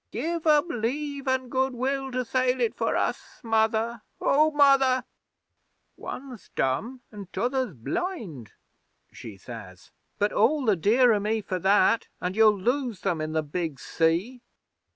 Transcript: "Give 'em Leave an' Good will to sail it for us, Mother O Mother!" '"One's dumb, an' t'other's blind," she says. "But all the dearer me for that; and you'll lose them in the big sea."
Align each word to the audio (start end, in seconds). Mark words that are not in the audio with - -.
"Give 0.09 0.47
'em 0.47 0.67
Leave 0.67 1.27
an' 1.27 1.47
Good 1.47 1.75
will 1.75 2.09
to 2.11 2.25
sail 2.25 2.59
it 2.59 2.73
for 2.75 2.95
us, 2.95 3.39
Mother 3.43 4.01
O 4.19 4.49
Mother!" 4.49 5.03
'"One's 5.95 6.49
dumb, 6.55 7.01
an' 7.11 7.27
t'other's 7.31 7.75
blind," 7.75 8.51
she 9.11 9.37
says. 9.37 9.91
"But 10.17 10.33
all 10.33 10.65
the 10.65 10.75
dearer 10.75 11.19
me 11.19 11.39
for 11.41 11.59
that; 11.59 12.07
and 12.19 12.35
you'll 12.35 12.59
lose 12.59 13.01
them 13.01 13.21
in 13.21 13.33
the 13.33 13.43
big 13.43 13.79
sea." 13.79 14.41